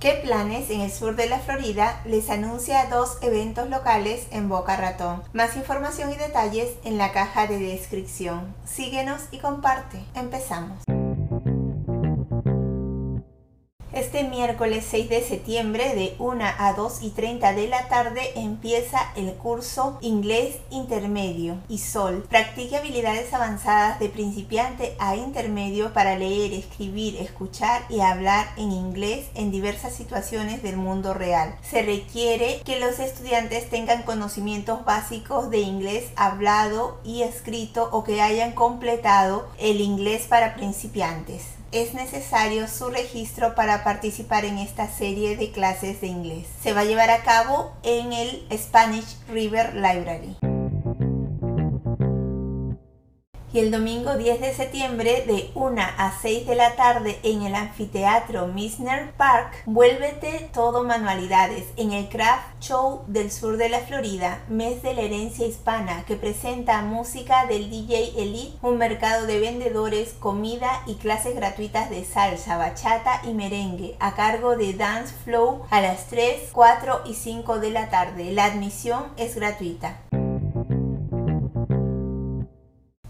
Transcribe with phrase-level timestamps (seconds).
[0.00, 4.76] ¿Qué planes en el sur de la Florida les anuncia dos eventos locales en Boca
[4.76, 5.24] Ratón?
[5.32, 8.54] Más información y detalles en la caja de descripción.
[8.64, 9.98] Síguenos y comparte.
[10.14, 10.84] Empezamos.
[14.08, 19.12] Este miércoles 6 de septiembre de 1 a 2 y 30 de la tarde empieza
[19.16, 22.24] el curso Inglés Intermedio y Sol.
[22.26, 29.26] Practique habilidades avanzadas de principiante a intermedio para leer, escribir, escuchar y hablar en inglés
[29.34, 31.58] en diversas situaciones del mundo real.
[31.60, 38.22] Se requiere que los estudiantes tengan conocimientos básicos de inglés hablado y escrito o que
[38.22, 45.36] hayan completado el inglés para principiantes es necesario su registro para participar en esta serie
[45.36, 46.46] de clases de inglés.
[46.62, 50.47] Se va a llevar a cabo en el Spanish River Library
[53.52, 57.54] y el domingo 10 de septiembre de 1 a 6 de la tarde en el
[57.54, 64.42] anfiteatro Misner Park, vuélvete todo manualidades en el Craft Show del sur de la Florida,
[64.48, 70.14] mes de la herencia hispana que presenta música del DJ Elite, un mercado de vendedores,
[70.18, 75.80] comida y clases gratuitas de salsa, bachata y merengue a cargo de Dance Flow a
[75.80, 78.32] las 3, 4 y 5 de la tarde.
[78.32, 80.07] La admisión es gratuita.